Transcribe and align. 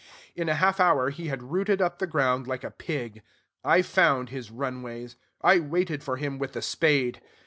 In 0.35 0.49
a 0.49 0.55
half 0.55 0.79
hour 0.79 1.11
he 1.11 1.27
had 1.27 1.51
rooted 1.51 1.79
up 1.79 1.99
the 1.99 2.07
ground 2.07 2.47
like 2.47 2.63
a 2.63 2.71
pig. 2.71 3.21
I 3.63 3.83
found 3.83 4.29
his 4.29 4.49
run 4.49 4.81
ways. 4.81 5.15
I 5.41 5.59
waited 5.59 6.03
for 6.03 6.17
him 6.17 6.39
with 6.39 6.55
a 6.55 6.61
spade. 6.63 7.21